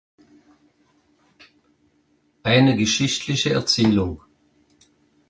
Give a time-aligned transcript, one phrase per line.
[2.41, 4.19] Eine geschichtliche Erzählung.